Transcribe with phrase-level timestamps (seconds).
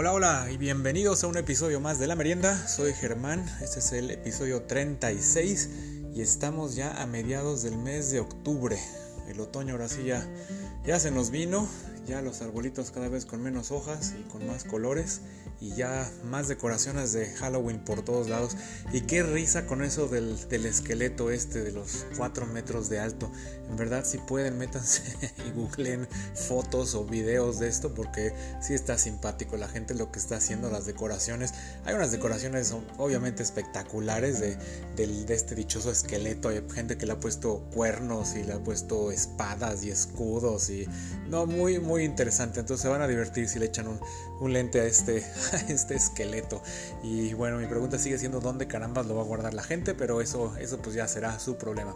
[0.00, 2.68] Hola, hola y bienvenidos a un episodio más de La Merienda.
[2.68, 5.70] Soy Germán, este es el episodio 36
[6.14, 8.78] y estamos ya a mediados del mes de octubre.
[9.26, 10.24] El otoño ahora sí ya,
[10.86, 11.66] ya se nos vino,
[12.08, 15.20] ya los arbolitos cada vez con menos hojas y con más colores
[15.60, 18.56] y ya más decoraciones de Halloween por todos lados.
[18.92, 23.30] Y qué risa con eso del, esqueleto este de los 4 metros de alto.
[23.68, 25.02] En verdad, si pueden, métanse
[25.46, 30.18] y googleen fotos o videos de esto porque sí está simpático la gente lo que
[30.18, 31.52] está haciendo, las decoraciones.
[31.84, 34.56] Hay unas decoraciones obviamente espectaculares de,
[34.96, 36.48] de este dichoso esqueleto.
[36.48, 40.86] Hay gente que le ha puesto cuernos y le ha puesto espadas y escudos y
[41.28, 42.60] no, muy, muy interesante.
[42.60, 44.00] Entonces se van a divertir si le echan un,
[44.40, 45.24] un lente a este
[45.68, 46.62] este esqueleto.
[47.02, 50.20] Y bueno, mi pregunta sigue siendo dónde carambas lo va a guardar la gente, pero
[50.20, 51.94] eso, eso pues ya será su problema.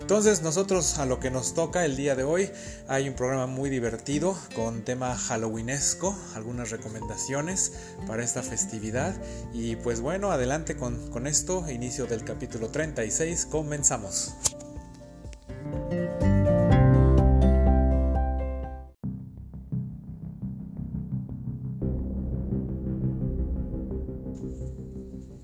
[0.00, 2.50] Entonces nosotros a lo que nos toca el día de hoy
[2.88, 7.72] hay un programa muy divertido con tema halloweenesco, algunas recomendaciones
[8.06, 9.14] para esta festividad.
[9.52, 14.34] Y pues bueno, adelante con, con esto, inicio del capítulo 36, comenzamos.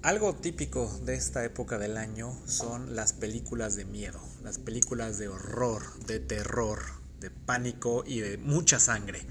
[0.07, 5.27] Algo típico de esta época del año son las películas de miedo, las películas de
[5.27, 6.79] horror, de terror,
[7.19, 9.27] de pánico y de mucha sangre.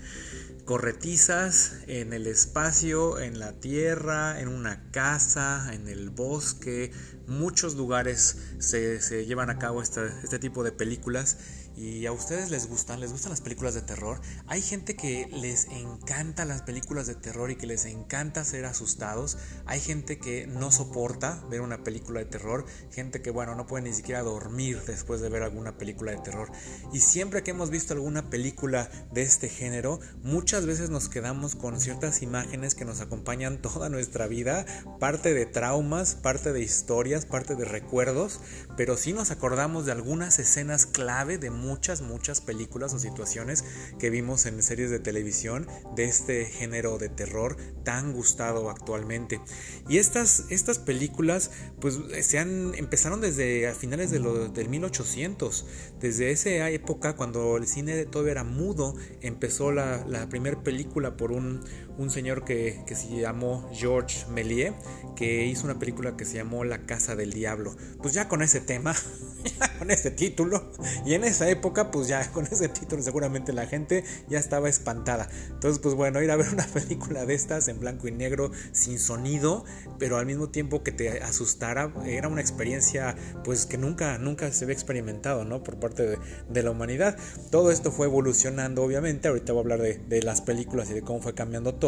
[0.65, 6.91] Corretizas en el espacio, en la tierra, en una casa, en el bosque,
[7.25, 11.37] muchos lugares se, llevan a cabo este tipo de películas
[11.77, 14.21] y a ustedes les gustan, les gustan las películas de terror.
[14.47, 19.37] Hay gente que les encanta las películas de terror y que les encanta ser asustados.
[19.65, 22.65] Hay gente que no soporta ver una película de terror.
[22.91, 26.49] Gente que, bueno, no puede ni siquiera dormir después de ver alguna película de terror.
[26.93, 31.81] Y siempre que hemos visto alguna película de este género, muchas veces nos quedamos con
[31.81, 34.65] ciertas imágenes que nos acompañan toda nuestra vida.
[34.99, 38.39] Parte de traumas, parte de historias, parte de recuerdos.
[38.77, 43.63] Pero sí nos acordamos de algunas escenas clave de muchas, muchas películas o situaciones
[43.99, 49.41] que vimos en series de televisión de este género de terror tan gustado actualmente.
[49.89, 55.65] Y estas, estas películas pues se han, empezaron desde a finales de lo, del 1800.
[55.99, 61.31] Desde esa época cuando el cine todavía era mudo, empezó la, la primera película por
[61.31, 61.61] un,
[61.97, 64.73] un señor que, que, se llamó George Méliès,
[65.15, 67.75] que hizo una película que se llamó La Casa del Diablo.
[68.01, 68.95] Pues ya con ese tema,
[69.79, 70.71] con ese título,
[71.05, 75.29] y en esa época, pues ya con ese título seguramente la gente ya estaba espantada.
[75.49, 78.99] Entonces, pues bueno, ir a ver una película de estas en blanco y negro, sin
[78.99, 79.63] sonido,
[79.99, 84.65] pero al mismo tiempo que te asustara, era una experiencia pues que nunca, nunca se
[84.65, 85.63] había experimentado, ¿no?
[85.63, 86.17] Por parte de,
[86.49, 87.17] de la humanidad.
[87.51, 89.27] Todo esto fue evolucionando, obviamente.
[89.27, 91.84] Ahorita voy a hablar de, de las películas y de cómo fue cambiando todo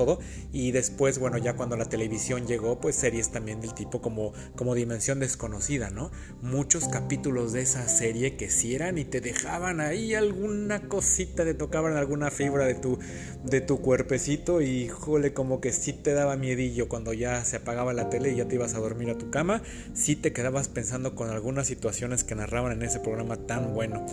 [0.53, 4.75] y después, bueno, ya cuando la televisión llegó, pues series también del tipo como, como
[4.75, 6.11] Dimensión Desconocida, ¿no?
[6.41, 11.53] Muchos capítulos de esa serie que si eran y te dejaban ahí alguna cosita, te
[11.53, 12.99] tocaban alguna fibra de tu,
[13.43, 17.93] de tu cuerpecito y jole, como que sí te daba miedillo cuando ya se apagaba
[17.93, 21.15] la tele y ya te ibas a dormir a tu cama, sí te quedabas pensando
[21.15, 24.05] con algunas situaciones que narraban en ese programa tan bueno.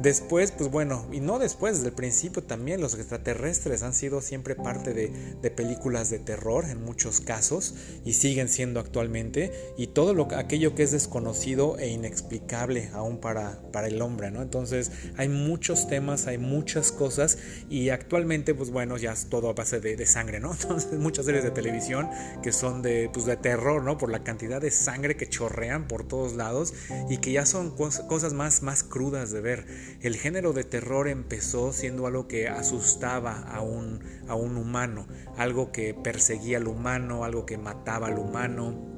[0.00, 4.54] Después, pues bueno, y no después, desde el principio también los extraterrestres han sido siempre
[4.54, 5.12] parte de,
[5.42, 7.74] de películas de terror en muchos casos
[8.04, 13.60] y siguen siendo actualmente y todo lo, aquello que es desconocido e inexplicable aún para,
[13.72, 14.42] para el hombre, ¿no?
[14.42, 17.38] Entonces hay muchos temas, hay muchas cosas
[17.68, 20.52] y actualmente pues bueno ya es todo a base de, sangre, ¿no?
[20.60, 22.08] Entonces muchas series de televisión
[22.42, 23.98] que son de, pues, de terror, ¿no?
[23.98, 26.74] Por la cantidad de sangre que chorrean por todos lados
[27.08, 29.66] y que ya son cosas más, más crudas de ver.
[30.00, 35.72] El género de terror empezó siendo algo que asustaba a un, a un humano, algo
[35.72, 38.90] que perseguía al humano, algo que mataba al humano,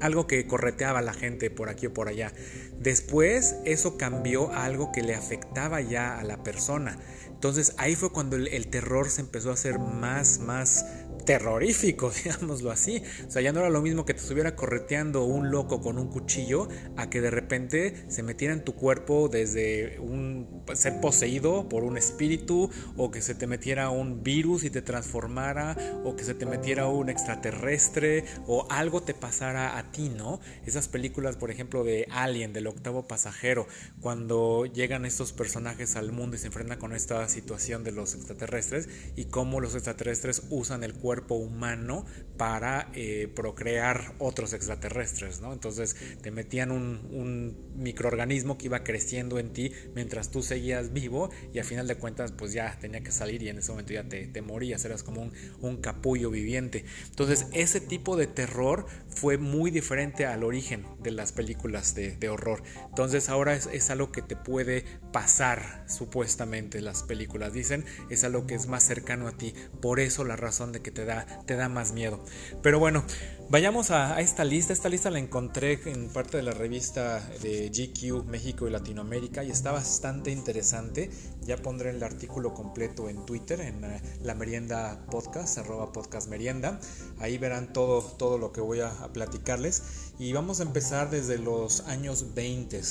[0.00, 2.32] algo que correteaba a la gente por aquí o por allá.
[2.78, 6.98] Después eso cambió a algo que le afectaba ya a la persona.
[7.26, 10.86] Entonces ahí fue cuando el, el terror se empezó a hacer más, más
[11.28, 13.02] terrorífico, digámoslo así.
[13.26, 16.08] O sea, ya no era lo mismo que te estuviera correteando un loco con un
[16.08, 21.84] cuchillo a que de repente se metiera en tu cuerpo desde un ser poseído por
[21.84, 26.32] un espíritu o que se te metiera un virus y te transformara o que se
[26.32, 30.40] te metiera un extraterrestre o algo te pasara a ti, ¿no?
[30.64, 33.66] Esas películas, por ejemplo, de Alien, del octavo pasajero,
[34.00, 38.88] cuando llegan estos personajes al mundo y se enfrentan con esta situación de los extraterrestres
[39.14, 42.04] y cómo los extraterrestres usan el cuerpo cuerpo humano
[42.36, 45.52] para eh, procrear otros extraterrestres, ¿no?
[45.52, 51.30] Entonces te metían un, un, microorganismo que iba creciendo en ti mientras tú seguías vivo
[51.52, 54.02] y a final de cuentas pues ya tenía que salir y en ese momento ya
[54.08, 56.84] te, te morías, eras como un, un, capullo viviente.
[57.08, 62.28] Entonces ese tipo de terror fue muy diferente al origen de las películas de, de
[62.28, 62.62] horror.
[62.88, 68.46] Entonces ahora es, es algo que te puede pasar supuestamente las películas, dicen, es algo
[68.46, 71.04] que es más cercano a ti, por eso la razón de que te
[71.46, 72.20] te da más miedo.
[72.62, 73.04] Pero bueno,
[73.50, 74.72] vayamos a, esta lista.
[74.72, 79.50] Esta lista la encontré en parte de la revista de GQ México y Latinoamérica y
[79.50, 81.10] está bastante interesante.
[81.42, 86.80] Ya pondré el artículo completo en Twitter, en eh, la merienda podcast, arroba podcast merienda.
[87.18, 90.12] Ahí verán todo, todo lo que voy a, a platicarles.
[90.18, 92.82] Y vamos a empezar desde los años 20.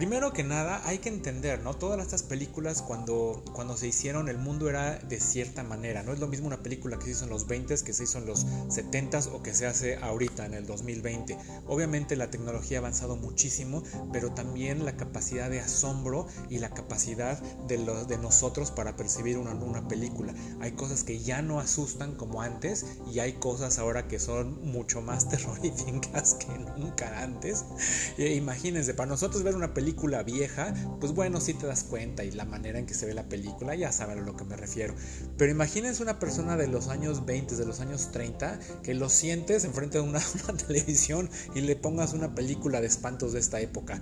[0.00, 1.74] Primero que nada, hay que entender, ¿no?
[1.74, 6.02] Todas estas películas cuando, cuando se hicieron, el mundo era de cierta manera.
[6.02, 8.16] No es lo mismo una película que se hizo en los 20 que se hizo
[8.16, 11.36] en los 70 o que se hace ahorita, en el 2020.
[11.66, 17.38] Obviamente la tecnología ha avanzado muchísimo, pero también la capacidad de asombro y la capacidad
[17.68, 17.76] de,
[18.08, 20.32] de nosotros para percibir una, una película.
[20.60, 25.02] Hay cosas que ya no asustan como antes y hay cosas ahora que son mucho
[25.02, 27.66] más terroríficas que nunca antes.
[28.16, 29.89] E imagínense, para nosotros ver una película
[30.24, 33.28] vieja, pues bueno, si te das cuenta y la manera en que se ve la
[33.28, 34.94] película, ya saben a lo que me refiero.
[35.36, 39.64] Pero imagínense una persona de los años 20, de los años 30, que lo sientes
[39.64, 44.00] enfrente de una, una televisión y le pongas una película de espantos de esta época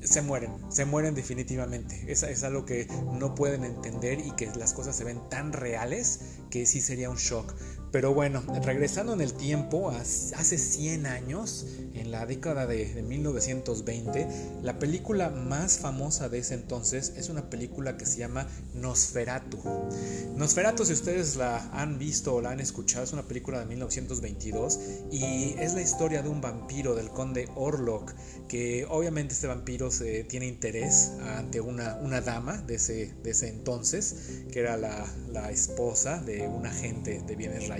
[0.00, 2.04] se mueren, se mueren definitivamente.
[2.06, 2.86] Es, es algo que
[3.18, 6.20] no pueden entender y que las cosas se ven tan reales
[6.50, 7.54] que sí sería un shock.
[7.90, 14.28] Pero bueno, regresando en el tiempo, hace 100 años, en la década de, 1920,
[14.62, 19.58] la película más famosa de ese entonces es una película que se llama Nosferatu.
[20.36, 24.78] Nosferatu, si ustedes la han visto o la han escuchado, es una película de 1922
[25.10, 28.12] y es la historia de un vampiro, del conde Orlok,
[28.48, 33.48] que obviamente este vampiro se tiene interés ante una, una dama de ese, de ese
[33.48, 37.77] entonces, que era la, la esposa de un agente de bienes raíces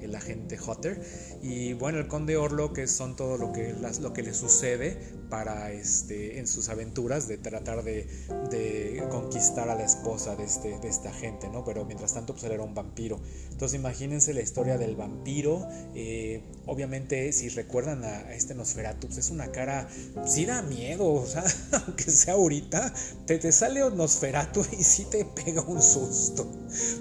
[0.00, 1.00] el agente Hutter.
[1.42, 5.72] Y bueno, el conde Orlo, que son todo lo que, lo que le sucede para
[5.72, 8.06] este, en sus aventuras de tratar de,
[8.50, 11.64] de conquistar a la esposa de este, de esta gente, ¿no?
[11.64, 13.18] Pero mientras tanto, pues él era un vampiro.
[13.50, 15.66] Entonces imagínense la historia del vampiro.
[15.94, 19.88] Eh, obviamente, si recuerdan a, este Nosferatu, pues es una cara,
[20.26, 21.44] sí da miedo, o sea,
[21.86, 22.92] aunque sea ahorita,
[23.24, 26.46] te, te sale Nosferatu y sí te pega un susto.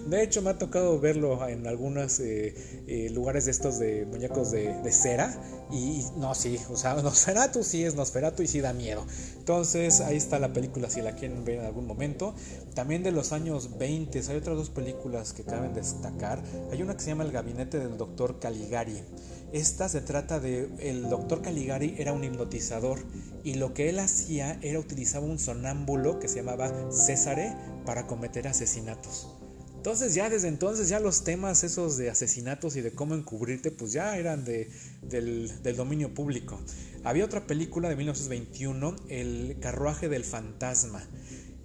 [0.07, 2.55] De hecho, me ha tocado verlo en algunos eh,
[2.87, 5.33] eh, lugares de estos de muñecos de, cera.
[5.71, 9.05] Y, no, sí, o sea, Nosferatu sí es Nosferatu y sí da miedo.
[9.37, 12.35] Entonces, ahí está la película si la quieren ver en algún momento.
[12.75, 16.41] También de los años 20 hay otras dos películas que caben destacar.
[16.71, 19.01] Hay una que se llama El gabinete del doctor Caligari.
[19.51, 22.99] Esta se trata de el doctor Caligari era un hipnotizador
[23.43, 27.53] y lo que él hacía era utilizar un sonámbulo que se llamaba Césare
[27.85, 29.27] para cometer asesinatos.
[29.81, 33.91] Entonces ya desde entonces ya los temas esos de asesinatos y de cómo encubrirte pues
[33.91, 34.69] ya eran de,
[35.01, 36.59] del, del, dominio público.
[37.03, 41.01] Había otra película de 1921, El carruaje del fantasma.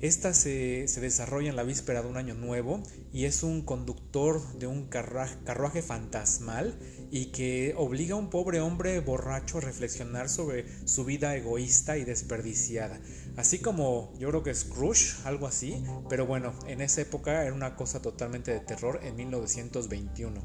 [0.00, 4.66] Esta se, desarrolla en la víspera de un año nuevo y es un conductor de
[4.66, 6.78] un carruaje, carruaje, fantasmal
[7.10, 12.04] y que obliga a un pobre hombre borracho a reflexionar sobre su vida egoísta y
[12.04, 12.98] desperdiciada.
[13.36, 17.54] Así como yo creo que es Scrooge, algo así, pero bueno, en esa época era
[17.54, 20.40] una cosa totalmente de terror en 1921.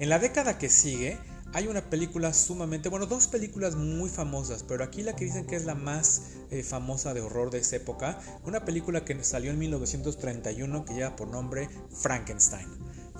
[0.00, 1.18] En la década que sigue,
[1.52, 5.56] hay una película sumamente, bueno, dos películas muy famosas, pero aquí la que dicen que
[5.56, 9.58] es la más eh, famosa de horror de esa época, una película que salió en
[9.58, 12.68] 1931 que lleva por nombre Frankenstein.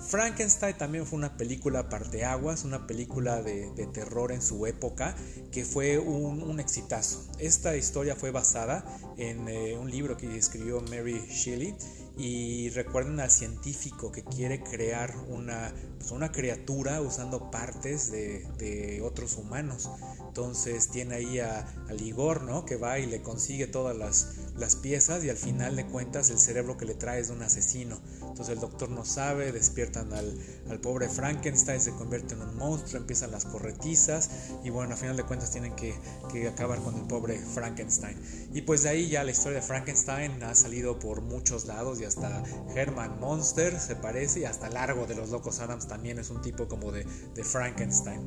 [0.07, 5.15] Frankenstein también fue una película parteaguas, una película de, terror en su época
[5.51, 7.25] que fue un, exitazo.
[7.39, 8.83] Esta historia fue basada
[9.17, 11.75] en eh, un libro que escribió Mary Shelley
[12.17, 19.01] y recuerden al científico que quiere crear una, pues, una criatura usando partes de, de,
[19.01, 19.89] otros humanos.
[20.27, 22.65] Entonces tiene ahí a, a Ligor, ¿no?
[22.65, 26.39] Que va y le consigue todas las, las piezas y al final de cuentas el
[26.39, 28.01] cerebro que le trae es de un asesino.
[28.19, 30.37] Entonces el doctor no sabe, despiertan al,
[30.69, 34.29] al, pobre Frankenstein, se convierte en un monstruo, empiezan las corretizas
[34.63, 35.95] y bueno, al final de cuentas tienen que,
[36.31, 38.17] que, acabar con el pobre Frankenstein.
[38.53, 42.05] Y pues de ahí ya la historia de Frankenstein ha salido por muchos lados y
[42.05, 42.43] hasta
[42.75, 46.67] Herman Monster se parece y hasta Largo de los Locos Adams también es un tipo
[46.67, 48.19] como de, de Frankenstein.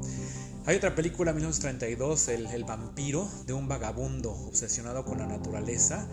[0.67, 6.07] Hay otra película, 1932, el, el, vampiro, de un vagabundo obsesionado con la naturaleza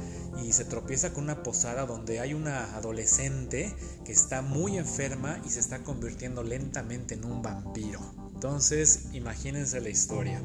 [0.43, 3.71] y se tropieza con una posada donde hay una adolescente
[4.03, 7.99] que está muy enferma y se está convirtiendo lentamente en un vampiro.
[8.33, 10.41] Entonces, imagínense la historia.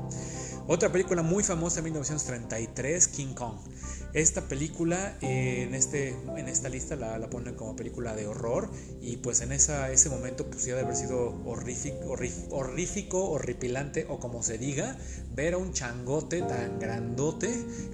[0.71, 3.55] Otra película muy famosa de 1933, King Kong.
[4.13, 8.71] Esta película eh, en, este, en esta lista la, la, ponen como película de horror
[9.01, 12.15] y pues en esa, ese momento pues ya de haber sido horrífico,
[12.51, 14.99] horrífico, horripilante o como se diga,
[15.35, 17.49] ver a un changote tan grandote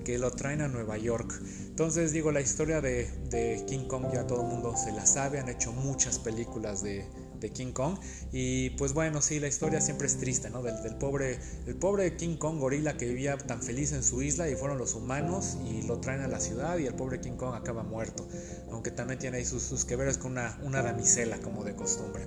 [0.04, 1.32] que lo traen a Nueva York.
[1.68, 5.38] Entonces digo, la historia de, de King Kong ya todo el mundo se la sabe,
[5.38, 7.06] han hecho muchas películas de,
[7.50, 7.98] King Kong.
[8.32, 10.62] Y pues bueno, sí, la historia siempre es triste, ¿no?
[10.62, 14.56] Del, pobre, el pobre King Kong gorila que vivía tan feliz en su isla y
[14.56, 17.82] fueron los humanos y lo traen a la ciudad y el pobre King Kong acaba
[17.82, 18.26] muerto.
[18.70, 22.24] Aunque también tiene ahí sus, que con una, una damisela como de costumbre.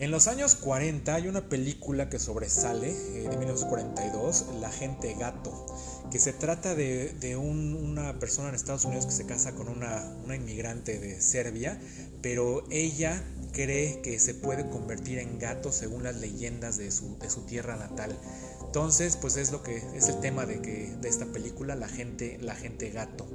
[0.00, 5.66] En los años 40 hay una película que sobresale, eh, de 1942, La gente gato,
[6.10, 9.68] que se trata de, de un, una persona en Estados Unidos que se casa con
[9.68, 11.80] una, una inmigrante de Serbia,
[12.24, 17.28] pero ella cree que se puede convertir en gato según las leyendas de su, de
[17.28, 18.18] su tierra natal.
[18.64, 22.38] Entonces, pues es lo que es el tema de que de esta película, la gente,
[22.40, 23.26] la gente gato.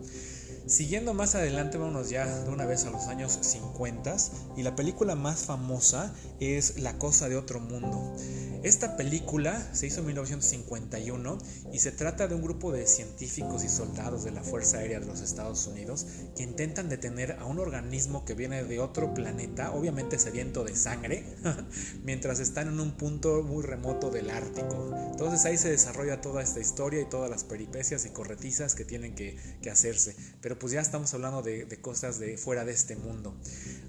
[0.66, 4.18] Siguiendo más adelante, vámonos ya de una vez a los años 50
[4.58, 8.16] y la película más famosa es La cosa de otro mundo.
[8.62, 11.38] Esta película se hizo en 1951
[11.72, 15.06] y se trata de un grupo de científicos y soldados de la Fuerza Aérea de
[15.06, 20.20] los Estados Unidos que intentan detener a un organismo que viene de otro planeta, obviamente
[20.20, 21.24] sediento de sangre,
[22.04, 24.94] mientras están en un punto muy remoto del Ártico.
[25.10, 29.16] Entonces ahí se desarrolla toda esta historia y todas las peripecias y corretizas que tienen
[29.16, 29.38] que,
[29.70, 30.16] hacerse.
[30.42, 33.38] Pero pues ya estamos hablando de, cosas de fuera de este mundo.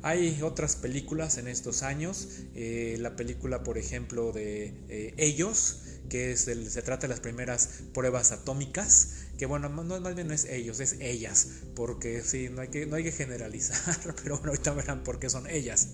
[0.02, 6.32] Hay otras películas en estos años, eh, la película por ejemplo de eh, Ellos, que
[6.32, 10.44] es se trata de las primeras pruebas atómicas, que bueno, no, más bien no es
[10.44, 14.74] ellos, es ellas, porque sí, no hay que, no hay que generalizar, pero bueno, ahorita
[14.74, 15.88] verán por qué son ellas.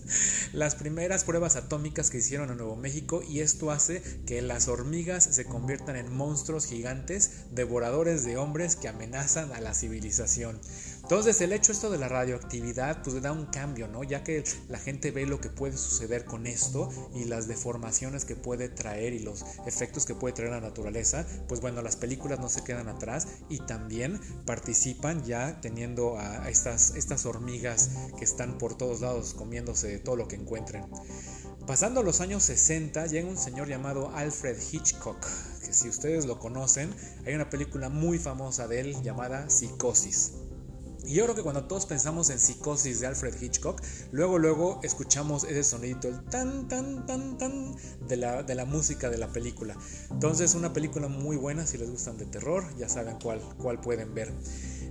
[0.52, 5.22] Las primeras pruebas atómicas que hicieron en Nuevo México y esto hace que las hormigas
[5.22, 10.58] se conviertan en monstruos gigantes, devoradores de hombres que amenazan a la civilización.
[11.06, 14.02] Entonces el hecho esto de la radioactividad pues da un cambio, ¿no?
[14.02, 18.34] Ya que la gente ve lo que puede suceder con esto y las deformaciones que
[18.34, 22.48] puede traer y los efectos que puede traer la naturaleza, pues bueno, las películas no
[22.48, 28.76] se quedan atrás y también participan ya teniendo a estas, estas hormigas que están por
[28.76, 30.86] todos lados comiéndose todo lo que encuentren.
[31.68, 35.24] Pasando los años 60 llega un señor llamado Alfred Hitchcock,
[35.64, 36.92] que si ustedes lo conocen,
[37.24, 40.32] hay una película muy famosa de él llamada Psicosis.
[41.06, 45.44] Y yo creo que cuando todos pensamos en psicosis de Alfred Hitchcock, luego luego escuchamos
[45.44, 47.76] ese sonidito, el tan tan tan tan
[48.08, 49.76] de la, de la música de la película.
[50.10, 54.14] Entonces una película muy buena, si les gustan de terror, ya saben cuál, cuál pueden
[54.14, 54.32] ver.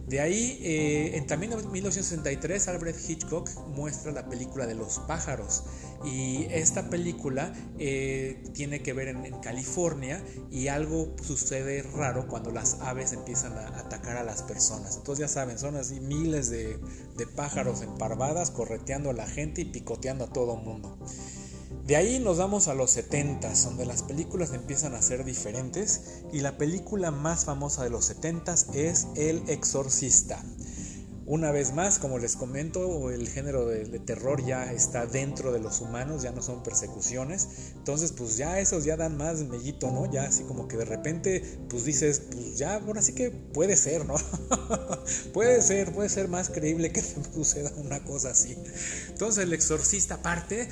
[0.07, 5.63] De ahí, eh, en también en 1963, Alfred Hitchcock muestra la película de los pájaros.
[6.03, 12.81] Y esta película eh, tiene que ver en, California y algo sucede raro cuando las
[12.81, 14.97] aves empiezan a atacar a las personas.
[14.97, 16.77] Entonces ya saben, son así miles de,
[17.17, 20.97] de pájaros emparvadas correteando a la gente y picoteando a todo mundo.
[21.86, 26.39] De ahí nos vamos a los 70, donde las películas empiezan a ser diferentes y
[26.41, 30.43] la película más famosa de los 70 es El Exorcista.
[31.27, 35.82] Una vez más, como les comento, el género de, terror ya está dentro de los
[35.82, 37.48] humanos, ya no son persecuciones.
[37.75, 40.12] Entonces, pues ya esos ya dan más mellito, ¿no?
[40.12, 44.05] Ya así como que de repente, pues dices, pues ya, bueno, así que puede ser,
[44.05, 44.13] ¿no?
[45.34, 47.01] puede ser, puede ser más creíble que
[47.34, 48.55] suceda una cosa así.
[49.10, 50.70] Entonces, el exorcista aparte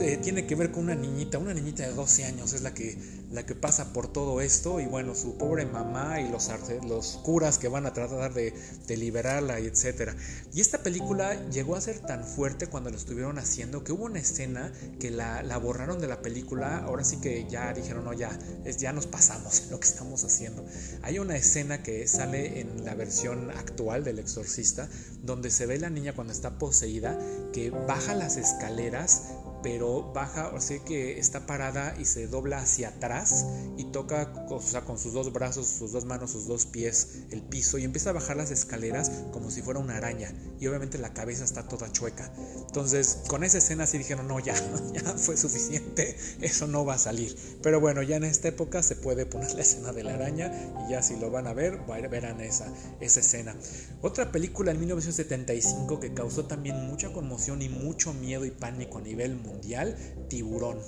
[0.00, 2.96] eh, tiene que ver con una niñita, una niñita de 12 años, es la que,
[3.36, 4.80] la que pasa por todo esto.
[4.80, 6.50] Y bueno, su pobre mamá y los,
[6.88, 8.52] los curas que van a tratar de,
[8.88, 10.16] de liberarla y etc
[10.52, 14.18] y esta película llegó a ser tan fuerte cuando lo estuvieron haciendo que hubo una
[14.18, 16.78] escena que la, borraron de la película.
[16.78, 20.64] Ahora sí que ya dijeron, no, ya, es, ya nos pasamos lo que estamos haciendo.
[21.02, 24.88] Hay una escena que sale en la versión actual del Exorcista
[25.22, 27.18] donde se ve la niña cuando está poseída
[27.52, 29.24] que baja las escaleras
[29.66, 33.46] pero baja, o sea que está parada y se dobla hacia atrás
[33.76, 37.42] y toca o sea, con sus dos brazos, sus dos manos, sus dos pies el
[37.42, 41.12] piso y empieza a bajar las escaleras como si fuera una araña y obviamente la
[41.12, 42.32] cabeza está toda chueca.
[42.64, 44.54] Entonces con esa escena sí dijeron, no, ya,
[44.94, 47.36] ya fue suficiente, eso no va a salir.
[47.60, 50.52] Pero bueno, ya en esta época se puede poner la escena de la araña
[50.86, 53.56] y ya si lo van a ver, verán esa, esa escena.
[54.00, 59.00] Otra película en 1975 que causó también mucha conmoción y mucho miedo y pánico a
[59.00, 59.96] nivel mundial mundial,
[60.28, 60.78] Tiburón.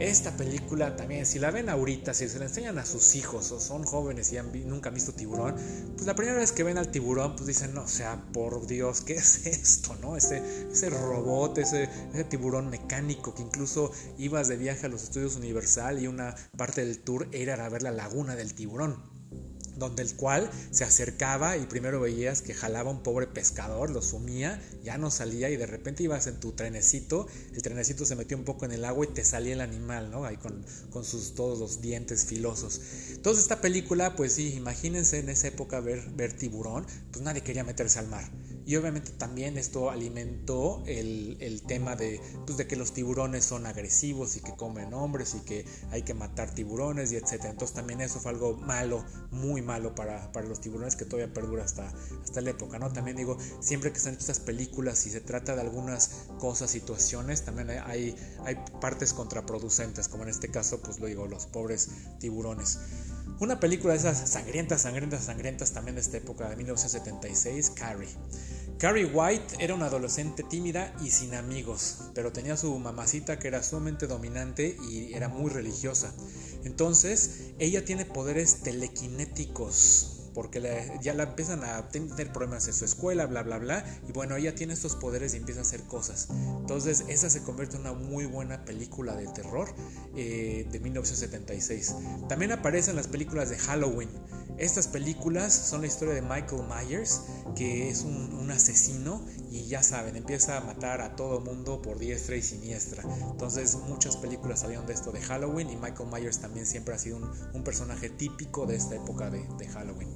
[0.00, 3.60] Esta película también, si la ven ahorita, si se la enseñan a sus hijos o
[3.60, 5.54] son jóvenes y han, nunca han visto tiburón,
[5.94, 9.02] pues la primera vez que ven al tiburón, pues dicen, no, o sea, por Dios,
[9.02, 9.94] ¿qué es esto?
[10.00, 10.16] ¿No?
[10.16, 15.36] Ese, ese robot, ese, ese tiburón mecánico que incluso ibas de viaje a los estudios
[15.36, 19.09] Universal y una parte del tour era ver la laguna del tiburón
[19.80, 24.62] donde el cual se acercaba y primero veías que jalaba un pobre pescador, lo sumía,
[24.84, 28.44] ya no salía y de repente ibas en tu trenecito, el trenecito se metió un
[28.44, 30.24] poco en el agua y te salía el animal, ¿no?
[30.24, 32.80] Ahí con, con sus todos los dientes filosos.
[33.10, 37.64] Entonces esta película, pues sí, imagínense en esa época ver, ver tiburón, pues nadie quería
[37.64, 38.30] meterse al mar.
[38.70, 43.66] Y obviamente también esto alimentó el, el tema de, pues de que los tiburones son
[43.66, 47.46] agresivos y que comen hombres y que hay que matar tiburones y etc.
[47.46, 51.64] Entonces también eso fue algo malo, muy malo para, para los tiburones que todavía perdura
[51.64, 52.78] hasta, hasta la época.
[52.78, 52.92] ¿no?
[52.92, 57.70] También digo, siempre que están estas películas y se trata de algunas cosas, situaciones, también
[57.70, 61.88] hay, hay partes contraproducentes, como en este caso, pues lo digo, los pobres
[62.20, 62.78] tiburones.
[63.40, 68.10] Una película de esas sangrientas, sangrientas, sangrientas también de esta época de 1976, Carrie.
[68.80, 73.62] Carrie White era una adolescente tímida y sin amigos, pero tenía su mamacita que era
[73.62, 76.14] sumamente dominante y era muy religiosa.
[76.64, 83.26] Entonces, ella tiene poderes telequinéticos porque ya la empiezan a tener problemas en su escuela,
[83.26, 86.28] bla, bla, bla, y bueno, ella tiene estos poderes y empieza a hacer cosas.
[86.30, 89.68] Entonces, esa se convierte en una muy buena película de terror
[90.16, 91.94] eh, de 1976.
[92.26, 94.08] También aparecen las películas de Halloween.
[94.60, 97.22] Estas películas son la historia de Michael Myers,
[97.56, 102.34] que es un, asesino y ya saben, empieza a matar a todo mundo por diestra
[102.34, 103.04] y siniestra.
[103.30, 107.18] Entonces muchas películas salieron de esto de Halloween y Michael Myers también siempre ha sido
[107.54, 110.08] un, personaje típico de esta época de, Halloween.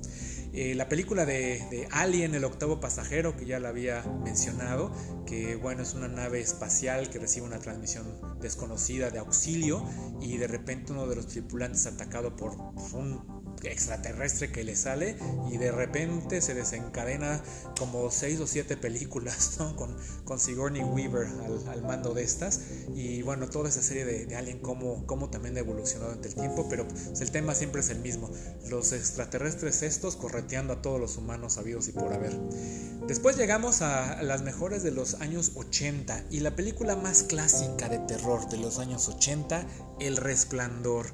[0.53, 4.93] Eh, la película de, de, Alien, el octavo pasajero, que ya la había mencionado,
[5.27, 8.07] que bueno, es una nave espacial que recibe una transmisión
[8.41, 9.85] desconocida de auxilio
[10.21, 12.53] y de repente uno de los tripulantes atacado por
[12.93, 15.17] un extraterrestre que le sale
[15.51, 17.43] y de repente se desencadena
[17.79, 19.59] como seis o siete películas
[20.25, 21.29] con, Sigourney Weaver
[21.69, 22.61] al, mando de estas.
[22.95, 26.67] Y bueno toda esa serie de, de Alien como también ha evolucionado ante el tiempo
[26.69, 28.31] pero pues, el tema siempre es el mismo.
[28.69, 32.37] Los extraterrestres estos correteando a todos los humanos sabidos y por haber.
[33.07, 37.99] Después llegamos a las mejores de los años 80 y la película más clásica de
[37.99, 39.67] terror de los años 80
[40.01, 41.07] El Resplandor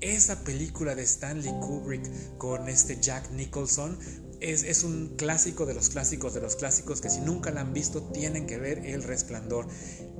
[0.00, 3.98] esa película de Stanley Kubrick con este Jack Nicholson
[4.40, 8.02] es, un clásico de los clásicos de los clásicos que si nunca la han visto
[8.02, 9.66] tienen que ver El Resplandor.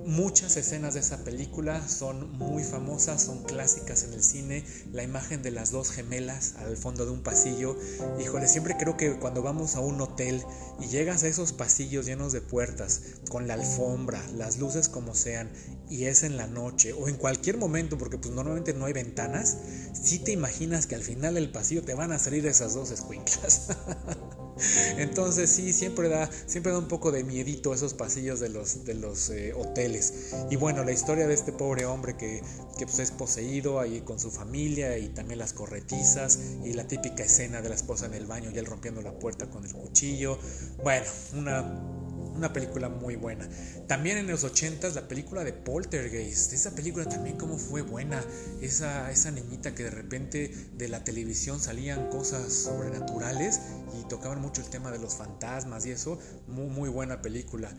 [0.06, 4.64] Muchas escenas de esa película son muy famosas, son clásicas en el cine.
[4.92, 7.76] La imagen de las dos gemelas al fondo de un pasillo.
[8.20, 10.42] Híjole, siempre creo que cuando vamos a un hotel
[10.80, 15.50] y llegas a esos pasillos llenos de puertas, con la alfombra, las luces como sean,
[15.90, 19.58] y es en la noche o en cualquier momento, porque pues normalmente no hay ventanas,
[19.92, 23.68] si te imaginas que al final del pasillo te van a salir esas dos escuinclas.
[24.96, 28.94] Entonces sí, siempre da, siempre da un poco de miedito esos pasillos de los, de
[28.94, 30.34] los eh, hoteles.
[30.50, 32.42] Y bueno, la historia de este pobre hombre que,
[32.78, 37.24] que pues, es poseído ahí con su familia y también las corretizas y la típica
[37.24, 40.38] escena de la esposa en el baño y él rompiendo la puerta con el cuchillo.
[40.82, 42.07] Bueno, una
[42.38, 43.48] una película muy buena.
[43.86, 46.52] También en los 80 la película de Poltergeist.
[46.52, 48.22] Esa película también como fue buena.
[48.62, 53.60] Esa, esa niñita que de repente de la televisión salían cosas sobrenaturales
[54.00, 56.18] y tocaban mucho el tema de los fantasmas y eso.
[56.46, 57.70] Muy, muy buena película.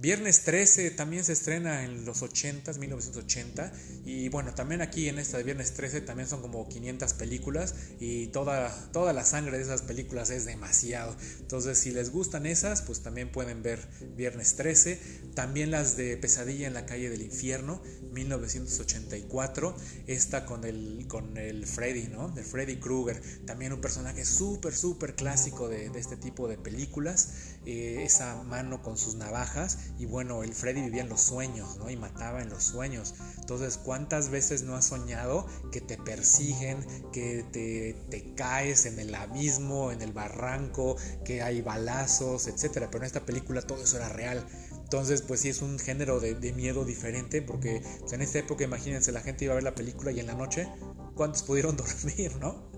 [0.00, 3.72] Viernes 13 también se estrena en los 80, 1980.
[4.04, 8.28] Y bueno, también aquí en esta de Viernes 13 también son como 500 películas y
[8.28, 11.16] toda, toda la sangre de esas películas es demasiado.
[11.40, 13.80] Entonces, si les gustan esas, pues también pueden ver
[14.16, 15.00] Viernes 13.
[15.34, 17.82] También las de Pesadilla en la calle del infierno,
[18.12, 19.74] 1984.
[20.06, 22.28] Esta con el, con el Freddy, ¿no?
[22.28, 23.20] De Freddy Krueger.
[23.46, 27.30] También un personaje súper, súper clásico de, de, este tipo de películas.
[27.66, 31.90] Eh, esa mano con sus navajas y bueno, el Freddy vivía en los sueños, ¿no?
[31.90, 33.14] Y mataba en los sueños.
[33.38, 36.78] Entonces, ¿cuántas veces no has soñado que te persiguen,
[37.12, 42.88] que te, te caes en el abismo, en el barranco, que hay balazos, etcétera?
[42.90, 44.46] Pero en esta película todo eso era real.
[44.88, 49.12] Entonces, pues sí es un género de, miedo diferente, porque pues, en esta época, imagínense,
[49.12, 50.66] la gente iba a ver la película y en la noche,
[51.14, 52.70] ¿cuántos pudieron dormir, no?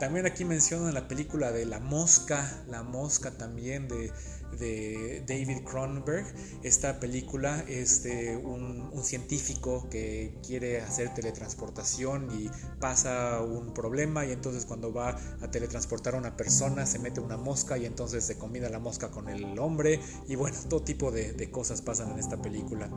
[0.00, 4.10] También aquí mencionan la película de La Mosca, La Mosca también de
[4.58, 6.26] de David Cronenberg.
[6.62, 14.30] Esta película es de un, científico que quiere hacer teletransportación y pasa un problema y
[14.30, 18.38] entonces cuando va a teletransportar a una persona se mete una mosca y entonces se
[18.38, 22.20] combina la mosca con el hombre y bueno, todo tipo de, de cosas pasan en
[22.20, 22.88] esta película.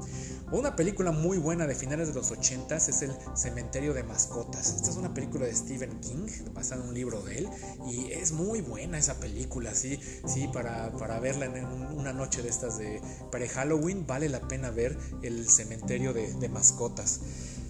[0.52, 4.76] Una película muy buena de finales de los 80 es El Cementerio de Mascotas.
[4.76, 7.50] Esta es una película de Stephen King, basada en un libro de él
[7.88, 11.66] y es muy buena esa película, sí, sí, para, para verla en
[11.98, 16.50] una noche de estas de para Halloween vale la pena ver El Cementerio de, de
[16.50, 17.20] Mascotas.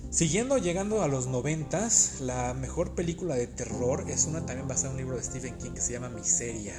[0.09, 4.91] Siguiendo llegando a los noventas, la mejor película de terror es una también basada en
[4.93, 6.73] un libro de Stephen King que se llama Miseria.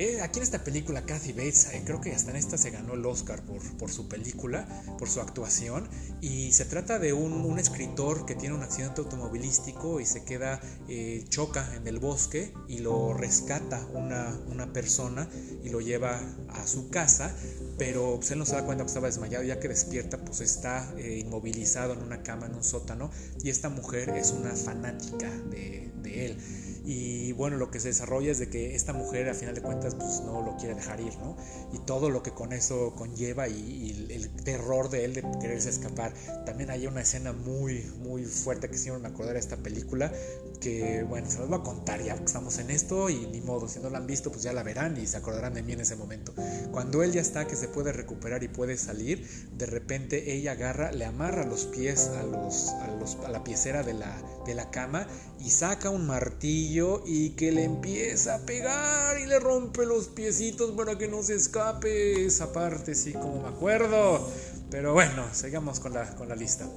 [0.00, 2.94] Eh, aquí en esta película, Kathy Bates, eh, creo que hasta en esta se ganó
[2.94, 4.66] el Oscar por, su película,
[4.98, 5.90] por su actuación.
[6.22, 10.58] Y se trata de un, escritor que tiene un accidente automovilístico y se queda,
[10.88, 15.28] eh, choca en el bosque y lo rescata una, persona
[15.62, 17.36] y lo lleva a su casa.
[17.76, 20.94] Pero pues, él no se da cuenta que estaba desmayado, ya que despierta, pues está
[20.98, 23.10] inmovilizado en una cama, en un sótano.
[23.44, 26.38] Y esta mujer es una fanática de él.
[26.84, 29.94] Y bueno, lo que se desarrolla es de que esta mujer a final de cuentas
[29.94, 31.36] pues no lo quiere dejar ir, ¿no?
[31.72, 36.12] Y todo lo que con eso conlleva y, el, terror de él de quererse escapar.
[36.46, 40.12] También hay una escena muy, muy fuerte que siempre me acordar de esta película,
[40.60, 43.80] que bueno, se los voy a contar ya estamos en esto y ni modo, si
[43.80, 45.96] no la han visto pues ya la verán y se acordarán de mí en ese
[45.96, 46.32] momento.
[46.70, 49.26] Cuando él ya está que se puede recuperar y puede salir,
[49.58, 53.82] de repente ella agarra, le amarra los pies a, los, a, los, a la piecera
[53.82, 54.16] de la,
[54.46, 55.06] de la cama
[55.40, 56.69] y saca un martillo
[57.04, 61.34] y que le empieza a pegar y le rompe los piecitos para que no se
[61.34, 62.24] escape.
[62.24, 64.30] Esa parte sí como me acuerdo.
[64.70, 66.68] Pero bueno, sigamos con la, con la lista.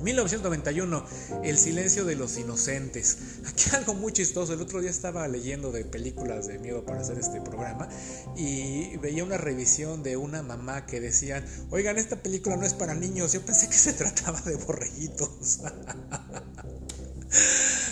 [0.00, 1.04] 1991,
[1.44, 3.18] El silencio de los inocentes.
[3.46, 4.54] Aquí algo muy chistoso.
[4.54, 7.86] El otro día estaba leyendo de películas de miedo para hacer este programa
[8.34, 12.94] y veía una revisión de una mamá que decían, oigan, esta película no es para
[12.94, 13.34] niños.
[13.34, 15.60] Yo pensé que se trataba de borreguitos.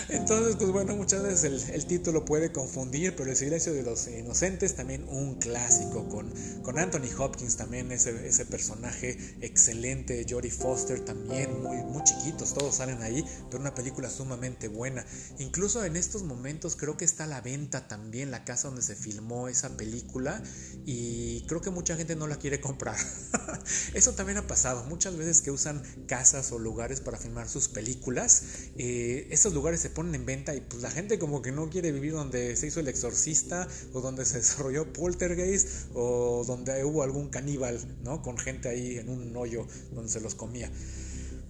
[0.09, 4.75] Entonces, pues bueno, muchas veces el, título puede confundir, pero El silencio de los inocentes
[4.75, 6.31] también un clásico con,
[6.63, 12.75] con Anthony Hopkins también ese, ese personaje excelente, Jodie Foster también muy, muy chiquitos, todos
[12.75, 15.05] salen ahí, pero una película sumamente buena.
[15.39, 18.95] Incluso en estos momentos creo que está a la venta también la casa donde se
[18.95, 20.41] filmó esa película
[20.85, 22.97] y creo que mucha gente no la quiere comprar.
[23.93, 28.43] Eso también ha pasado, muchas veces que usan casas o lugares para filmar sus películas,
[28.77, 31.91] eh, esos lugares se ponen en venta y pues la gente como que no quiere
[31.91, 37.29] vivir donde se hizo el exorcista o donde se desarrolló Poltergeist o donde hubo algún
[37.29, 38.21] caníbal, ¿no?
[38.21, 40.71] Con gente ahí en un hoyo donde se los comía.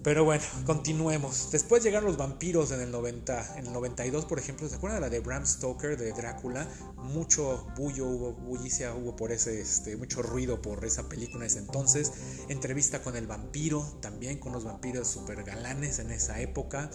[0.02, 1.50] Pero bueno, continuemos.
[1.50, 4.68] Después llegaron los vampiros en el 90, en el 92, por ejemplo.
[4.68, 6.68] ¿Se acuerdan de la de Bram Stoker de Drácula?
[6.96, 11.58] Mucho bullo hubo, bullicia hubo por ese, este, mucho ruido por esa película en ese
[11.58, 12.12] entonces.
[12.48, 16.90] Entrevista con el vampiro, también con los vampiros super galanes en esa época.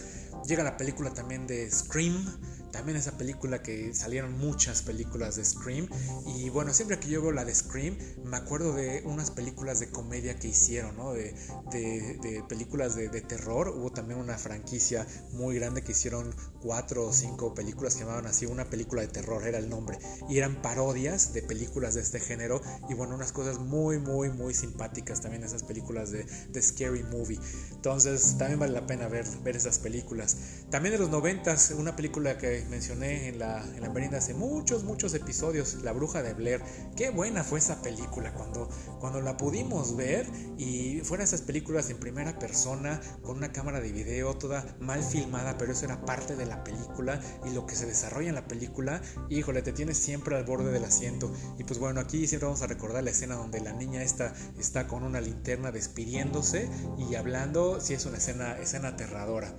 [0.46, 2.38] Llega la película también de Scream
[2.74, 5.88] también esa película que salieron muchas películas de Scream.
[6.26, 9.90] Y bueno, siempre que yo veo la de Scream, me acuerdo de unas películas de
[9.90, 11.12] comedia que hicieron, ¿no?
[11.12, 11.36] De,
[11.70, 13.68] de, películas de, terror.
[13.68, 18.46] Hubo también una franquicia muy grande que hicieron cuatro o cinco películas que llamaban así,
[18.46, 19.98] una película de terror era el nombre.
[20.28, 22.62] Y eran parodias de películas de este género.
[22.88, 26.24] Y bueno, unas cosas muy, muy, muy simpáticas también esas películas de,
[26.60, 27.38] Scary Movie.
[27.72, 30.36] Entonces, también vale la pena ver, ver esas películas.
[30.70, 35.14] También de los noventas, una película que mencioné en la, en la hace muchos, muchos
[35.14, 36.62] episodios, La Bruja de Blair.
[36.96, 38.68] Qué buena fue esa película cuando,
[39.00, 43.92] cuando la pudimos ver y fueron esas películas en primera persona con una cámara de
[43.92, 47.86] video toda mal filmada, pero eso era parte de la película y lo que se
[47.86, 51.32] desarrolla en la película, híjole, te tienes siempre al borde del asiento.
[51.58, 54.86] Y pues bueno, aquí siempre vamos a recordar la escena donde la niña esta está
[54.86, 59.52] con una linterna despidiéndose y hablando, si es una escena, escena aterradora.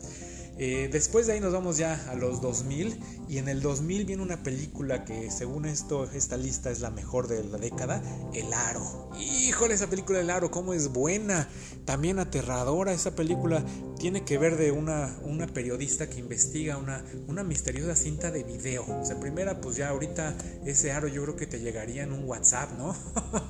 [0.57, 4.23] Eh, después de ahí nos vamos ya a los 2000 y en el 2000 viene
[4.23, 8.01] una película que según esto, esta lista es la mejor de la década,
[8.33, 9.11] El Aro.
[9.19, 11.49] Híjole, esa película El Aro, cómo es buena,
[11.83, 13.65] también aterradora esa película.
[13.99, 18.85] Tiene que ver de una, una periodista que investiga una, una misteriosa cinta de video.
[18.87, 22.23] O sea, primera, pues ya ahorita ese aro yo creo que te llegaría en un
[22.23, 22.95] WhatsApp, ¿no?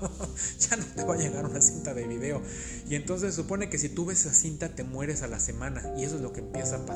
[0.59, 2.41] ya no te va a llegar una cinta de video.
[2.89, 6.03] Y entonces supone que si tú ves esa cinta te mueres a la semana y
[6.03, 6.94] eso es lo que empieza a pasar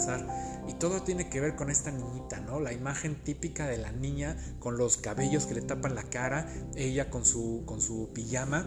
[0.68, 2.60] y todo tiene que ver con esta niñita, ¿no?
[2.60, 7.10] La imagen típica de la niña con los cabellos que le tapan la cara, ella
[7.10, 8.66] con su, con su pijama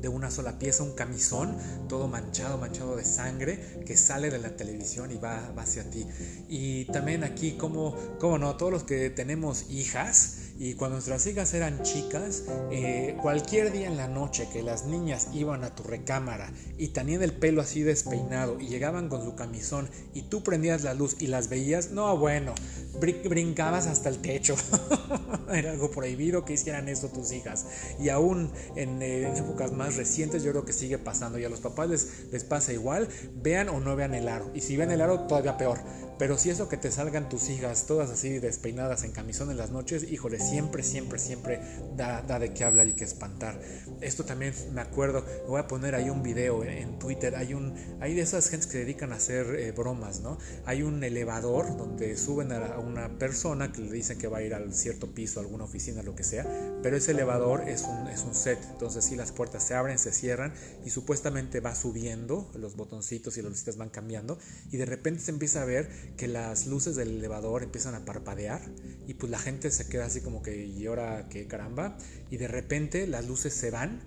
[0.00, 1.56] de una sola pieza, un camisón,
[1.88, 6.06] todo manchado, manchado de sangre, que sale de la televisión y va, hacia ti.
[6.48, 11.52] Y también aquí, como, como no, todos los que tenemos hijas, Y cuando nuestras hijas
[11.54, 16.50] eran chicas, eh, cualquier día en la noche que las niñas iban a tu recámara
[16.78, 20.94] y tenían el pelo así despeinado y llegaban con su camisón y tú prendías la
[20.94, 22.54] luz y las veías, no, bueno,
[22.98, 24.56] brincabas hasta el techo.
[25.52, 27.66] Era algo prohibido que hicieran esto tus hijas.
[28.00, 31.38] Y aún en, eh, épocas más recientes yo creo que sigue pasando.
[31.38, 34.50] Y a los papás les, les pasa igual, vean o no vean el aro.
[34.54, 35.78] Y si ven el aro, todavía peor.
[36.18, 39.70] Pero si eso que te salgan tus hijas todas así despeinadas en camisón en las
[39.70, 41.60] noches, híjole, siempre, siempre, siempre
[41.96, 43.60] da, da de qué hablar y qué espantar.
[44.00, 48.14] Esto también me acuerdo, voy a poner ahí un video en, Twitter, hay, un, hay
[48.14, 50.38] de esas gentes que dedican a hacer eh, bromas, ¿no?
[50.64, 54.54] Hay un elevador donde suben a, una persona que le dicen que va a ir
[54.54, 56.46] al cierto piso, alguna oficina, lo que sea,
[56.82, 60.12] pero ese elevador es un, es un set, entonces sí las puertas se abren, se
[60.12, 64.38] cierran y supuestamente va subiendo, los botoncitos y las luces van cambiando
[64.70, 68.62] y de repente se empieza a ver que las luces del elevador empiezan a parpadear
[69.06, 71.96] y pues la gente se queda así como que, ¿y ahora qué caramba?
[72.30, 74.02] Y de repente las luces se van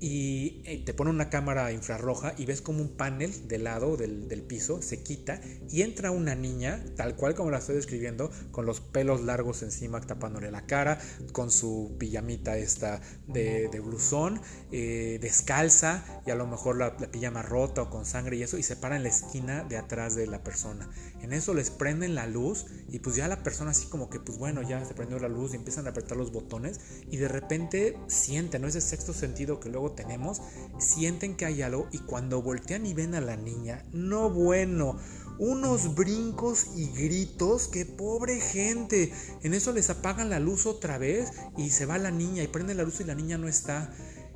[0.00, 4.42] y eh, te pone una cámara infrarroja y ves como un panel del lado del,
[4.48, 8.80] piso se quita y entra una niña, tal cual como la estoy describiendo, con los
[8.80, 10.98] pelos largos encima tapándole la cara,
[11.32, 14.40] con su pijamita esta de, de blusón,
[14.72, 18.56] eh, descalza y a lo mejor la, la, pijama rota o con sangre y eso
[18.56, 20.88] y se para en la esquina de atrás de la persona.
[21.22, 24.38] En eso les prenden la luz y pues ya la persona así como que pues
[24.38, 26.80] bueno ya se prendió la luz y empiezan a apretar los botones
[27.10, 28.68] y de repente sienten, ¿no?
[28.68, 30.40] Ese sexto sentido que luego tenemos,
[30.78, 34.96] sienten que hay algo y cuando voltean y ven a la niña, no bueno,
[35.40, 39.10] unos brincos y gritos, que pobre gente.
[39.42, 42.74] En eso les apagan la luz otra vez y se va la niña y prende
[42.74, 43.90] la luz y la niña no está.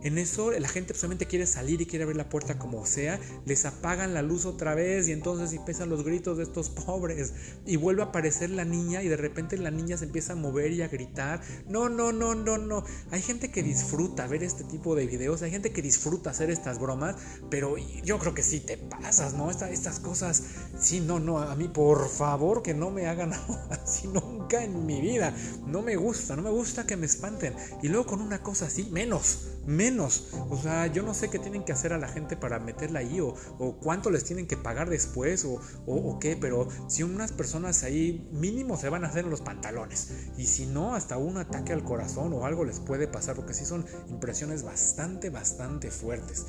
[0.05, 3.65] En eso la gente solamente quiere salir y quiere abrir la puerta como sea, les
[3.65, 7.33] apagan la luz otra vez y entonces empiezan los gritos de estos pobres
[7.65, 10.73] y vuelve a aparecer la niña y de repente la niña se empieza a mover
[10.73, 11.41] y a gritar.
[11.69, 12.85] No, no, no, no, no.
[13.11, 16.79] Hay gente que disfruta ver este tipo de videos, hay gente que disfruta hacer estas
[16.79, 17.17] bromas,
[17.49, 19.51] pero yo creo que sí te pasas, ¿no?
[19.51, 20.43] estas cosas,
[20.79, 23.33] sí, no, no, a mí por favor que no me hagan
[23.71, 25.35] así nunca en mi vida.
[25.67, 27.55] No me gusta, no me gusta que me espanten.
[27.83, 30.29] Y luego con una cosa así, menos menos.
[30.51, 33.21] O sea, yo no sé qué tienen que hacer a la gente para meterla ahí
[33.21, 33.35] o,
[33.81, 38.77] cuánto les tienen que pagar después o, o, qué, pero si unas personas ahí mínimo
[38.77, 42.33] se van a hacer en los pantalones y si no, hasta un ataque al corazón
[42.33, 46.47] o algo les puede pasar porque sí son impresiones bastante, bastante fuertes.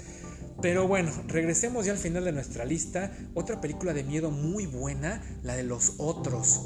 [0.62, 3.12] Pero bueno, regresemos ya al final de nuestra lista.
[3.34, 6.62] Otra película de miedo muy buena, la de los otros.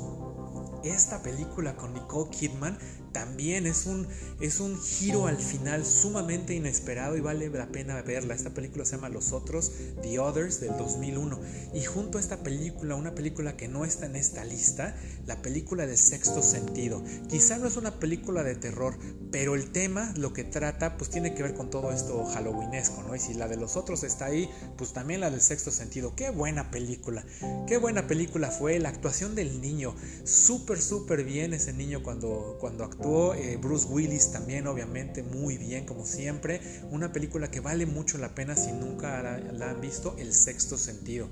[0.83, 2.77] Esta película con Nicole Kidman
[3.11, 4.07] también es un,
[4.39, 8.35] es un giro al final sumamente inesperado y vale la pena verla.
[8.35, 11.39] Esta película se llama Los Otros, The Others del 2001.
[11.73, 14.95] Y junto a esta película, una película que no está en esta lista,
[15.25, 17.03] la película del sexto sentido.
[17.29, 18.97] Quizá no es una película de terror,
[19.31, 23.15] pero el tema, lo que trata, pues tiene que ver con todo esto halloweenesco, ¿no?
[23.15, 26.15] Y si la de Los Otros está ahí, pues también la del sexto sentido.
[26.15, 27.25] Qué buena película.
[27.67, 28.79] Qué buena película fue.
[28.79, 29.95] La actuación del niño.
[30.23, 35.57] Súper, súper bien ese niño cuando, cuando actuó Actuó eh, Bruce Willis también, obviamente, muy
[35.57, 36.59] bien, como siempre.
[36.91, 41.29] Una película que vale mucho la pena si nunca la, han visto, El Sexto Sentido.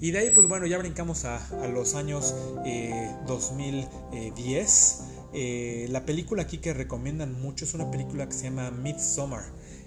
[0.00, 2.34] Y de ahí, pues bueno, ya brincamos a, los años
[3.26, 5.00] 2010.
[5.34, 9.44] Eh, eh, la película aquí que recomiendan mucho es una película que se llama Midsommar.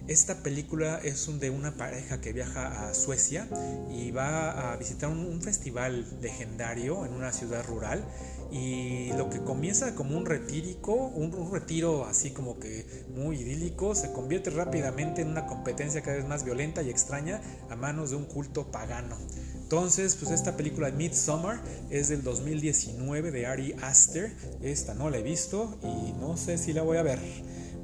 [0.07, 3.47] Esta película es de una pareja que viaja a Suecia
[3.91, 8.05] y va a visitar un festival legendario en una ciudad rural
[8.51, 14.11] y lo que comienza como un retírico, un, retiro así como que muy idílico, se
[14.11, 18.25] convierte rápidamente en una competencia cada vez más violenta y extraña a manos de un
[18.25, 19.17] culto pagano.
[19.55, 24.33] Entonces, pues esta película Midsommar es del 2019 de Ari Aster.
[24.61, 27.19] Esta no la he visto y no sé si la voy a ver.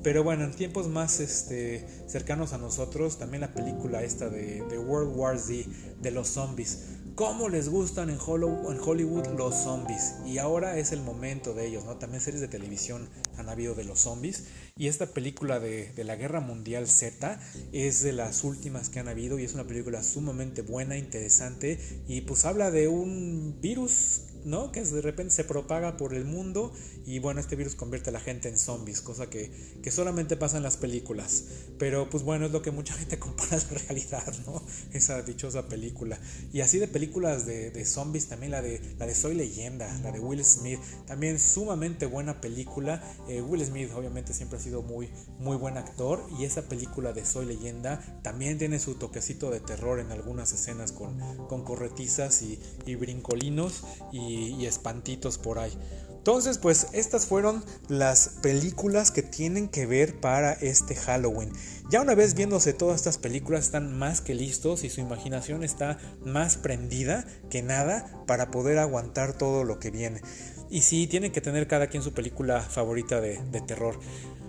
[0.01, 4.77] Pero bueno, en tiempos más este, cercanos a nosotros, también la película esta de, de
[4.77, 5.69] World War Z,
[6.01, 6.79] de los zombies
[7.15, 10.15] cómo les gustan en Hollywood los zombies.
[10.25, 11.97] Y ahora es el momento de ellos, ¿no?
[11.97, 14.45] También series de televisión han habido de los zombies.
[14.75, 17.39] Y esta película de, de, la Guerra Mundial Z
[17.71, 21.79] es de las últimas que han habido y es una película sumamente buena, interesante.
[22.07, 24.71] Y pues habla de un virus ¿no?
[24.71, 26.73] Que de repente se propaga por el mundo
[27.05, 29.51] y bueno, este virus convierte a la gente en zombies, cosa que,
[29.81, 31.45] que solamente pasa en las películas.
[31.77, 34.61] Pero pues bueno, es lo que mucha gente compara a la realidad, ¿no?
[34.93, 36.19] Esa dichosa película.
[36.51, 40.11] Y así de películas de, de, zombies, también la de, la de Soy Leyenda, la
[40.11, 43.03] de Will Smith, también sumamente buena película.
[43.27, 47.25] Eh, Will Smith obviamente siempre ha sido muy, muy buen actor y esa película de
[47.25, 52.59] Soy Leyenda también tiene su toquecito de terror en algunas escenas con, con corretizas y,
[52.85, 55.71] y brincolinos y y, espantitos por ahí.
[56.09, 61.51] Entonces, pues estas fueron las películas que tienen que ver para este Halloween.
[61.89, 65.97] Ya una vez viéndose todas estas películas están más que listos y su imaginación está
[66.23, 70.21] más prendida que nada para poder aguantar todo lo que viene.
[70.69, 73.99] Y sí, tienen que tener cada quien su película favorita de, de terror.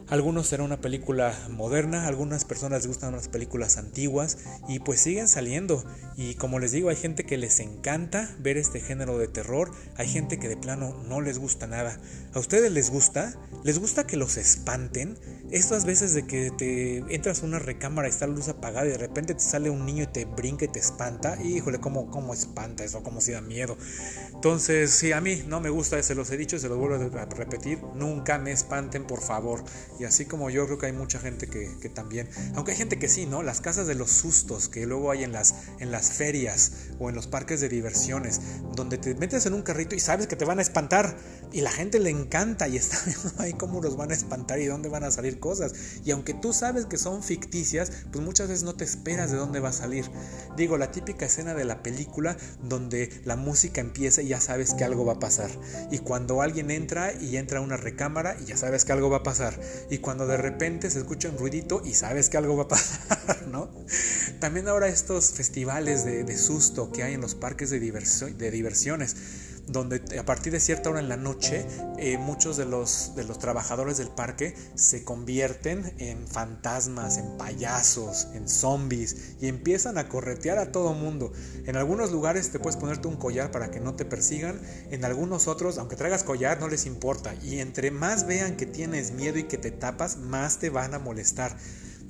[0.08, 4.36] Algunos será una película moderna, algunas personas les gustan las películas antiguas
[4.68, 5.82] y pues siguen saliendo.
[6.14, 10.06] Y como les digo, hay gente que les encanta ver este género de terror, hay
[10.06, 11.98] gente que de plano no les gusta nada.
[12.34, 13.34] ¿A ustedes les gusta?
[13.62, 15.18] ¿Les gusta que los espanten?
[15.50, 18.90] Estas veces de que te entras a una recámara y está la luz apagada y
[18.90, 21.42] de repente te sale un niño y te brinca y te espanta.
[21.42, 23.02] Híjole, ¿cómo, cómo espanta eso?
[23.02, 23.78] ¿Cómo si da miedo?
[24.34, 27.24] Entonces, sí, a mí no me gusta, se los he dicho, se los vuelvo a
[27.24, 27.80] repetir.
[27.94, 29.64] Nunca me espanten, por favor.
[29.98, 33.08] Y así como yo creo que hay mucha gente que, también, aunque hay gente que
[33.08, 33.42] sí, ¿no?
[33.42, 37.14] Las casas de los sustos que luego hay en las, en las ferias o en
[37.14, 38.40] los parques de diversiones,
[38.74, 41.16] donde te metes en un carrito y sabes que te van a espantar
[41.52, 44.66] y la gente le encanta y está viendo ahí cómo los van a espantar y
[44.66, 45.72] dónde van a salir cosas.
[46.04, 49.60] Y aunque tú sabes que son ficticias, pues muchas veces no te esperas de dónde
[49.60, 50.10] va a salir.
[50.56, 54.84] Digo, la típica escena de la película donde la música empieza y ya sabes que
[54.84, 55.50] algo va a pasar.
[55.90, 59.18] Y cuando alguien entra y entra a una recámara y ya sabes que algo va
[59.18, 59.58] a pasar.
[59.90, 63.46] Y cuando de repente se escucha un ruidito y sabes que algo va a pasar,
[63.50, 63.70] ¿no?
[64.40, 69.16] También ahora estos festivales de, susto que hay en los parques de, de diversiones
[69.66, 71.66] donde a partir de cierta hora en la noche
[71.98, 78.28] eh, muchos de los, de los trabajadores del parque se convierten en fantasmas, en payasos,
[78.34, 81.32] en zombies y empiezan a corretear a todo mundo.
[81.66, 85.48] En algunos lugares te puedes ponerte un collar para que no te persigan, en algunos
[85.48, 87.34] otros, aunque traigas collar, no les importa.
[87.42, 90.98] Y entre más vean que tienes miedo y que te tapas, más te van a
[90.98, 91.56] molestar.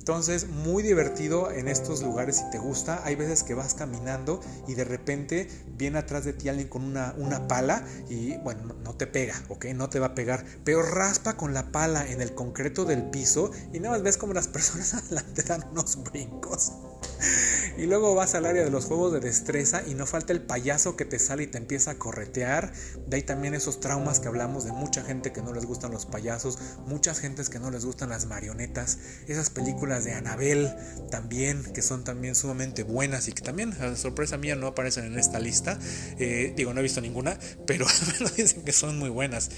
[0.05, 3.01] Entonces, muy divertido en estos lugares si te gusta.
[3.05, 7.15] Hay veces que vas caminando y de repente viene atrás de ti alguien con una,
[7.17, 9.65] una pala y bueno, no te pega, ¿ok?
[9.73, 13.49] No te va a pegar, pero raspa con la pala en el concreto del piso
[13.73, 16.73] y nada más ves como las personas adelante dan unos brincos.
[17.77, 20.95] Y luego vas al área de los juegos de destreza y no falta el payaso
[20.95, 22.71] que te sale y te empieza a corretear.
[23.05, 26.05] De ahí también esos traumas que hablamos de mucha gente que no les gustan los
[26.05, 30.73] payasos, muchas gentes que no les gustan las marionetas, esas películas de Anabel
[31.11, 35.19] también, que son también sumamente buenas y que también, a sorpresa mía, no aparecen en
[35.19, 35.77] esta lista.
[36.17, 37.37] Eh, digo, no he visto ninguna,
[37.67, 37.85] pero
[38.37, 39.49] dicen que son muy buenas.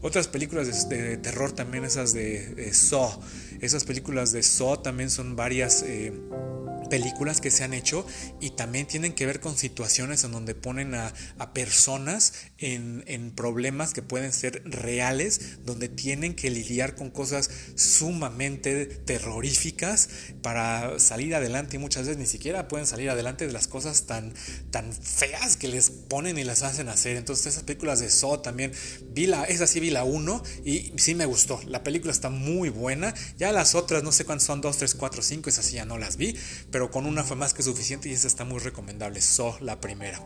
[0.00, 3.20] Otras películas de, terror también, esas de, Saw.
[3.60, 5.82] Esas películas de Saw también son varias...
[5.82, 6.12] Eh,
[6.88, 8.06] películas que se han hecho
[8.40, 11.12] y también tienen que ver con situaciones en donde ponen a,
[11.54, 20.08] personas en, problemas que pueden ser reales, donde tienen que lidiar con cosas sumamente terroríficas
[20.42, 24.32] para salir adelante y muchas veces ni siquiera pueden salir adelante de las cosas tan,
[24.70, 27.16] tan feas que les ponen y las hacen hacer.
[27.16, 28.72] Entonces esas películas de Saw también,
[29.12, 31.60] vi la, esa sí vi la 1 y sí me gustó.
[31.66, 33.14] La película está muy buena.
[33.38, 35.98] Ya las otras, no sé cuántas son, 2, 3, 4, 5, esas sí ya no
[35.98, 36.36] las vi,
[36.74, 40.20] pero con una fue más que suficiente y esa está muy recomendable, So la primera.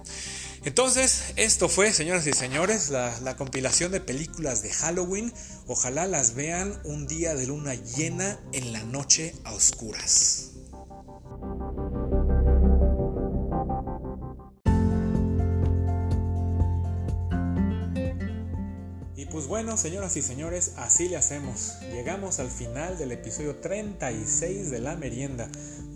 [0.64, 5.30] Entonces, esto fue, señoras y señores, la, la compilación de películas de Halloween.
[5.66, 10.52] Ojalá las vean un día de luna llena en la noche a oscuras.
[19.38, 21.74] pues bueno, señoras y señores, así le hacemos.
[21.92, 25.48] Llegamos al final del episodio 36 de la merienda.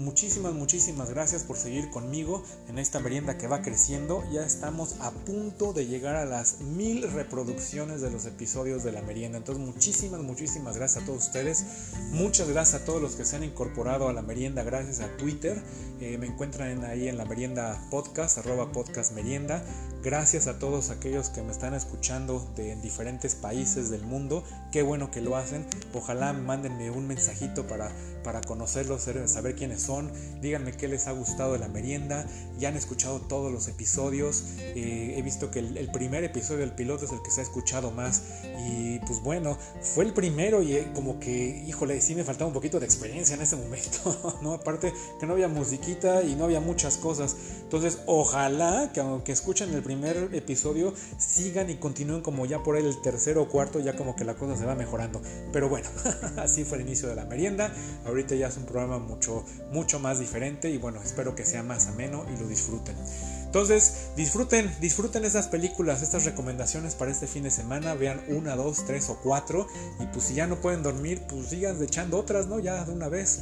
[0.03, 4.25] Muchísimas, muchísimas gracias por seguir conmigo en esta merienda que va creciendo.
[4.33, 9.01] Ya estamos a punto de llegar a las mil reproducciones de los episodios de la
[9.03, 9.39] merienda.
[9.39, 11.65] Entonces, muchísimas, muchísimas gracias a todos ustedes.
[12.11, 15.63] Muchas gracias a todos los que se han incorporado a la merienda gracias a Twitter.
[16.01, 19.65] Eh, me encuentran ahí en la merienda podcast, arroba podcast merienda.
[20.03, 24.43] Gracias a todos aquellos que me están escuchando de diferentes países del mundo.
[24.73, 25.65] Qué bueno que lo hacen.
[25.95, 27.93] Ojalá mándenme un mensajito para,
[28.25, 29.92] para conocerlos, saber quiénes son.
[30.41, 32.27] Díganme qué les ha gustado de la merienda.
[32.59, 34.45] Ya han escuchado todos los episodios.
[34.59, 37.91] Eh, he visto que el, primer episodio del piloto es el que se ha escuchado
[37.91, 38.23] más.
[38.69, 42.55] Y pues bueno, fue el primero y eh, como que, híjole, sí me faltaba un
[42.55, 44.39] poquito de experiencia en ese momento.
[44.43, 44.55] ¿no?
[44.55, 47.37] Aparte que no había musiquita y no había muchas cosas.
[47.63, 53.01] Entonces, ojalá que aunque escuchen el primer episodio sigan y continúen como ya por el
[53.03, 55.21] tercero o cuarto, ya como que la cosa se va mejorando.
[55.53, 55.89] Pero bueno,
[56.39, 57.73] así fue el inicio de la merienda.
[58.07, 61.87] Ahorita ya es un programa mucho, mucho más diferente y bueno, espero que sea más
[61.87, 62.97] ameno y lo disfruten.
[63.45, 67.95] Entonces, disfruten, disfruten esas películas, estas recomendaciones para este fin de semana.
[67.95, 69.67] Vean una, dos, tres o cuatro.
[70.01, 72.61] Y pues si ya no pueden dormir, pues sigan echando otras, ¿no?
[72.61, 73.41] Ya de una vez.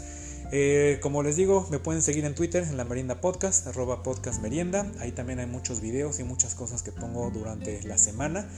[0.52, 4.42] Eh, como les digo, me pueden seguir en Twitter en la Merienda Podcast, arroba podcast
[4.42, 4.84] merienda.
[4.98, 8.48] Ahí también hay muchos videos y muchas cosas que pongo durante la semana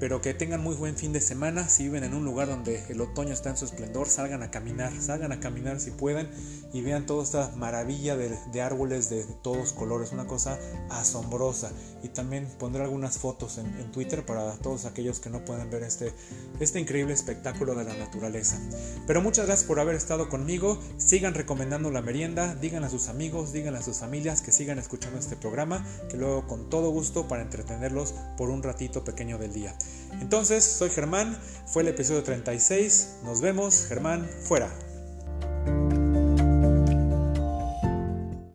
[0.00, 1.68] pero que tengan muy buen fin de semana.
[1.68, 4.92] Si viven en un lugar donde el otoño está en su esplendor, salgan a caminar,
[5.00, 6.28] salgan a caminar si pueden
[6.72, 10.58] y vean toda esta maravilla de, árboles de todos colores, una cosa
[10.90, 11.70] asombrosa.
[12.02, 16.12] Y también pondré algunas fotos en, Twitter para todos aquellos que no pueden ver este,
[16.58, 18.58] este increíble espectáculo de la naturaleza.
[19.06, 20.80] Pero muchas gracias por haber estado conmigo.
[20.96, 25.18] Sigan recomendando la merienda, digan a sus amigos, digan a sus familias que sigan escuchando
[25.18, 29.73] este programa, que luego con todo gusto para entretenerlos por un ratito pequeño del día.
[30.20, 34.70] Entonces, soy Germán, fue el episodio 36, nos vemos, Germán, fuera.